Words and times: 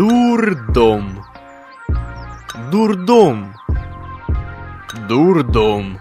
Дурдом. 0.00 1.26
Дурдом. 2.70 3.54
Дурдом. 5.06 6.00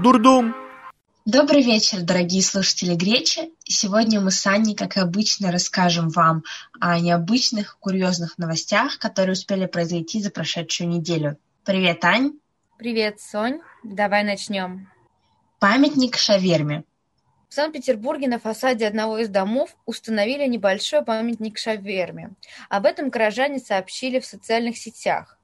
Дурдом. 0.00 0.54
Добрый 1.24 1.62
вечер, 1.62 2.02
дорогие 2.02 2.42
слушатели 2.42 2.94
Гречи. 2.94 3.50
Сегодня 3.64 4.20
мы 4.20 4.30
с 4.30 4.46
Аней, 4.46 4.76
как 4.76 4.96
и 4.96 5.00
обычно, 5.00 5.50
расскажем 5.50 6.08
вам 6.10 6.44
о 6.78 7.00
необычных, 7.00 7.78
курьезных 7.80 8.38
новостях, 8.38 9.00
которые 9.00 9.32
успели 9.32 9.66
произойти 9.66 10.22
за 10.22 10.30
прошедшую 10.30 10.88
неделю. 10.88 11.38
Привет, 11.64 12.04
Ань. 12.04 12.34
Привет, 12.78 13.20
Сонь. 13.20 13.58
Давай 13.82 14.22
начнем. 14.22 14.88
Памятник 15.58 16.16
Шаверме. 16.16 16.84
В 17.56 17.58
Санкт-Петербурге 17.58 18.28
на 18.28 18.38
фасаде 18.38 18.86
одного 18.86 19.16
из 19.16 19.30
домов 19.30 19.78
установили 19.86 20.46
небольшой 20.46 21.02
памятник 21.02 21.56
шаверме. 21.56 22.32
Об 22.68 22.84
этом 22.84 23.08
горожане 23.08 23.60
сообщили 23.60 24.20
в 24.20 24.26
социальных 24.26 24.76
сетях. 24.76 25.38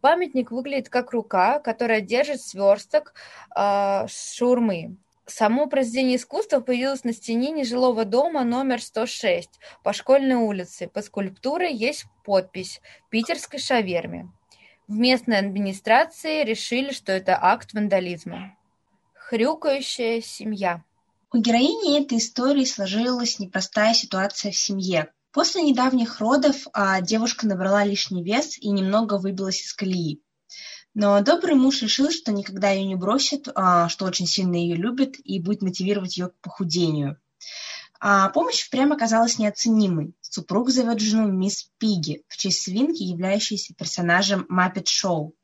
Памятник 0.00 0.50
выглядит 0.50 0.88
как 0.88 1.12
рука, 1.12 1.58
которая 1.58 2.00
держит 2.00 2.40
сверсток 2.40 3.12
э, 3.54 4.06
шаурмы. 4.08 4.96
Само 5.26 5.66
произведение 5.66 6.16
искусства 6.16 6.60
появилось 6.60 7.04
на 7.04 7.12
стене 7.12 7.50
нежилого 7.50 8.06
дома 8.06 8.44
номер 8.44 8.80
106 8.80 9.50
по 9.84 9.92
Школьной 9.92 10.36
улице. 10.36 10.88
Под 10.88 11.04
скульптурой 11.04 11.74
есть 11.74 12.06
подпись 12.24 12.80
«Питерской 13.10 13.58
шаверме». 13.58 14.32
В 14.88 14.96
местной 14.96 15.40
администрации 15.40 16.44
решили, 16.44 16.92
что 16.92 17.12
это 17.12 17.38
акт 17.38 17.74
вандализма. 17.74 18.56
Хрюкающая 19.12 20.22
семья. 20.22 20.82
У 21.34 21.38
героини 21.38 21.98
этой 21.98 22.18
истории 22.18 22.66
сложилась 22.66 23.38
непростая 23.38 23.94
ситуация 23.94 24.52
в 24.52 24.56
семье. 24.56 25.10
После 25.32 25.62
недавних 25.62 26.20
родов 26.20 26.66
а, 26.74 27.00
девушка 27.00 27.46
набрала 27.46 27.84
лишний 27.84 28.22
вес 28.22 28.58
и 28.58 28.68
немного 28.68 29.16
выбилась 29.16 29.62
из 29.62 29.72
колеи. 29.72 30.20
Но 30.92 31.22
добрый 31.22 31.54
муж 31.54 31.80
решил, 31.80 32.10
что 32.10 32.32
никогда 32.32 32.68
ее 32.68 32.84
не 32.84 32.96
бросит, 32.96 33.48
а, 33.54 33.88
что 33.88 34.04
очень 34.04 34.26
сильно 34.26 34.56
ее 34.56 34.76
любит 34.76 35.16
и 35.24 35.40
будет 35.40 35.62
мотивировать 35.62 36.18
ее 36.18 36.28
к 36.28 36.40
похудению. 36.42 37.18
А 37.98 38.28
помощь 38.28 38.68
прямо 38.68 38.96
оказалась 38.96 39.38
неоценимой. 39.38 40.14
Супруг 40.20 40.68
зовет 40.68 41.00
жену 41.00 41.32
мисс 41.32 41.70
Пиги, 41.78 42.24
в 42.28 42.36
честь 42.36 42.60
свинки, 42.60 43.02
являющейся 43.02 43.72
персонажем 43.72 44.44
Маппет 44.50 44.86
Шоу. 44.86 45.34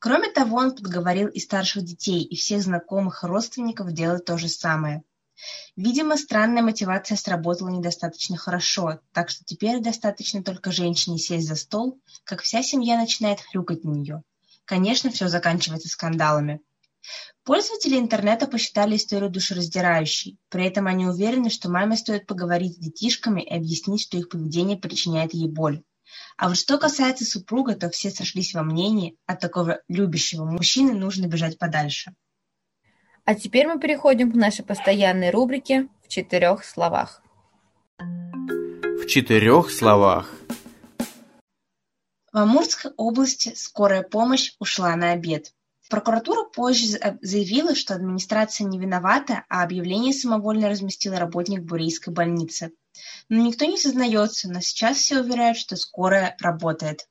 Кроме 0.00 0.28
того, 0.28 0.56
он 0.56 0.74
подговорил 0.74 1.28
и 1.28 1.38
старших 1.38 1.84
детей, 1.84 2.24
и 2.24 2.34
всех 2.34 2.62
знакомых 2.62 3.22
и 3.22 3.28
родственников 3.28 3.92
делать 3.92 4.24
то 4.24 4.36
же 4.38 4.48
самое. 4.48 5.04
Видимо, 5.76 6.16
странная 6.16 6.62
мотивация 6.62 7.16
сработала 7.16 7.68
недостаточно 7.68 8.36
хорошо, 8.36 9.00
так 9.12 9.28
что 9.28 9.44
теперь 9.44 9.80
достаточно 9.80 10.42
только 10.42 10.72
женщине 10.72 11.18
сесть 11.18 11.46
за 11.46 11.56
стол, 11.56 12.00
как 12.24 12.42
вся 12.42 12.62
семья 12.62 12.98
начинает 12.98 13.40
хрюкать 13.40 13.84
на 13.84 13.90
нее. 13.90 14.22
Конечно, 14.64 15.10
все 15.10 15.28
заканчивается 15.28 15.88
скандалами. 15.88 16.60
Пользователи 17.44 17.96
интернета 17.98 18.48
посчитали 18.48 18.96
историю 18.96 19.30
душераздирающей. 19.30 20.38
При 20.48 20.66
этом 20.66 20.88
они 20.88 21.06
уверены, 21.06 21.50
что 21.50 21.70
маме 21.70 21.96
стоит 21.96 22.26
поговорить 22.26 22.74
с 22.74 22.78
детишками 22.78 23.42
и 23.42 23.54
объяснить, 23.54 24.02
что 24.02 24.16
их 24.16 24.28
поведение 24.28 24.76
причиняет 24.76 25.32
ей 25.32 25.48
боль. 25.48 25.82
А 26.36 26.48
вот 26.48 26.56
что 26.56 26.78
касается 26.78 27.24
супруга, 27.24 27.76
то 27.76 27.90
все 27.90 28.10
сошлись 28.10 28.54
во 28.54 28.62
мнении, 28.62 29.16
от 29.26 29.40
такого 29.40 29.80
любящего 29.88 30.44
мужчины 30.44 30.94
нужно 30.94 31.26
бежать 31.26 31.58
подальше. 31.58 32.14
А 33.28 33.34
теперь 33.34 33.66
мы 33.66 33.80
переходим 33.80 34.30
к 34.30 34.36
нашей 34.36 34.64
постоянной 34.64 35.30
рубрике 35.30 35.88
«В 36.04 36.06
четырех 36.06 36.64
словах». 36.64 37.22
В 37.98 39.04
четырех 39.06 39.72
словах. 39.72 40.32
В 42.32 42.36
Амурской 42.38 42.92
области 42.96 43.52
скорая 43.56 44.04
помощь 44.04 44.52
ушла 44.60 44.94
на 44.94 45.10
обед. 45.10 45.52
Прокуратура 45.90 46.44
позже 46.44 46.98
заявила, 47.20 47.74
что 47.74 47.94
администрация 47.94 48.68
не 48.68 48.78
виновата, 48.78 49.44
а 49.48 49.64
объявление 49.64 50.12
самовольно 50.12 50.68
разместил 50.68 51.16
работник 51.16 51.62
Бурейской 51.62 52.14
больницы. 52.14 52.74
Но 53.28 53.42
никто 53.42 53.64
не 53.64 53.76
сознается, 53.76 54.48
но 54.48 54.60
сейчас 54.60 54.98
все 54.98 55.18
уверяют, 55.20 55.58
что 55.58 55.74
скорая 55.74 56.36
работает. 56.40 57.08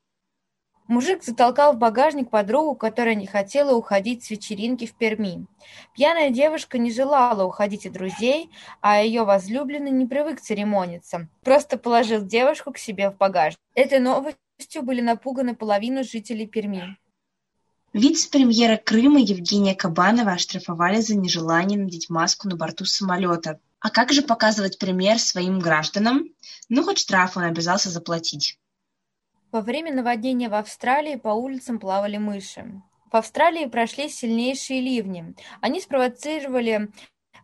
Мужик 0.87 1.23
затолкал 1.23 1.73
в 1.73 1.77
багажник 1.77 2.29
подругу, 2.29 2.75
которая 2.75 3.15
не 3.15 3.25
хотела 3.25 3.75
уходить 3.75 4.23
с 4.23 4.29
вечеринки 4.29 4.85
в 4.85 4.93
Перми. 4.93 5.47
Пьяная 5.95 6.29
девушка 6.29 6.77
не 6.77 6.91
желала 6.91 7.43
уходить 7.43 7.87
от 7.87 7.93
друзей, 7.93 8.51
а 8.81 9.01
ее 9.01 9.23
возлюбленный 9.23 9.89
не 9.89 10.05
привык 10.05 10.41
церемониться. 10.41 11.27
Просто 11.43 11.77
положил 11.77 12.23
девушку 12.23 12.71
к 12.71 12.77
себе 12.77 13.09
в 13.09 13.17
багажник. 13.17 13.59
Этой 13.73 13.99
новостью 13.99 14.83
были 14.83 15.01
напуганы 15.01 15.55
половину 15.55 16.03
жителей 16.03 16.45
Перми. 16.45 16.97
Вице-премьера 17.93 18.77
Крыма 18.77 19.21
Евгения 19.21 19.73
Кабанова 19.73 20.33
оштрафовали 20.33 21.01
за 21.01 21.15
нежелание 21.15 21.79
надеть 21.79 22.09
маску 22.09 22.47
на 22.47 22.57
борту 22.57 22.85
самолета. 22.85 23.59
А 23.79 23.89
как 23.89 24.11
же 24.11 24.21
показывать 24.21 24.77
пример 24.77 25.17
своим 25.17 25.59
гражданам? 25.59 26.25
Ну, 26.69 26.83
хоть 26.83 26.99
штраф 26.99 27.37
он 27.37 27.43
обязался 27.43 27.89
заплатить. 27.89 28.59
Во 29.55 29.61
время 29.61 29.93
наводнения 29.93 30.49
в 30.49 30.53
Австралии 30.53 31.15
по 31.15 31.29
улицам 31.29 31.79
плавали 31.79 32.17
мыши. 32.17 32.81
В 33.09 33.15
Австралии 33.15 33.67
прошли 33.67 34.09
сильнейшие 34.09 34.81
ливни. 34.81 35.33
Они 35.61 35.79
спровоцировали 35.79 36.89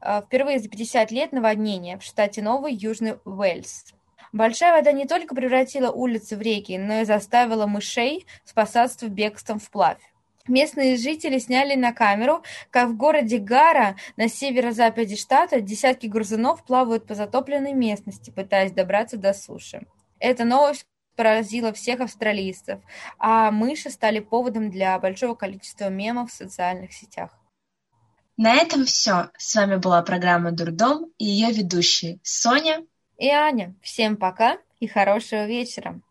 э, 0.01 0.21
впервые 0.21 0.59
за 0.59 0.67
50 0.67 1.09
лет 1.11 1.31
наводнение 1.31 1.97
в 1.97 2.03
штате 2.03 2.41
Новый 2.41 2.73
Южный 2.73 3.15
Уэльс. 3.23 3.93
Большая 4.33 4.73
вода 4.73 4.91
не 4.91 5.07
только 5.07 5.33
превратила 5.33 5.89
улицы 5.89 6.35
в 6.35 6.41
реки, 6.41 6.77
но 6.77 6.99
и 6.99 7.05
заставила 7.05 7.65
мышей 7.65 8.27
спасаться 8.43 9.07
бегством 9.07 9.59
вплавь. 9.59 10.01
Местные 10.49 10.97
жители 10.97 11.37
сняли 11.37 11.75
на 11.75 11.93
камеру, 11.93 12.43
как 12.71 12.89
в 12.89 12.97
городе 12.97 13.37
Гара 13.37 13.95
на 14.17 14.27
северо-западе 14.27 15.15
штата 15.15 15.61
десятки 15.61 16.07
грузунов 16.07 16.65
плавают 16.65 17.07
по 17.07 17.15
затопленной 17.15 17.71
местности, 17.71 18.31
пытаясь 18.31 18.73
добраться 18.73 19.15
до 19.15 19.31
суши. 19.31 19.87
Эта 20.19 20.43
новость 20.43 20.85
поразило 21.21 21.71
всех 21.71 21.99
австралийцев, 21.99 22.79
а 23.19 23.51
мыши 23.51 23.91
стали 23.91 24.17
поводом 24.19 24.71
для 24.71 24.97
большого 24.97 25.35
количества 25.35 25.87
мемов 25.87 26.31
в 26.31 26.33
социальных 26.33 26.93
сетях. 26.93 27.29
На 28.37 28.55
этом 28.55 28.85
все. 28.85 29.29
С 29.37 29.53
вами 29.53 29.75
была 29.75 30.01
программа 30.01 30.51
«Дурдом» 30.51 31.11
и 31.19 31.25
ее 31.25 31.51
ведущие 31.51 32.17
Соня 32.23 32.83
и 33.19 33.29
Аня. 33.29 33.75
Всем 33.83 34.17
пока 34.17 34.57
и 34.79 34.87
хорошего 34.87 35.45
вечера. 35.45 36.01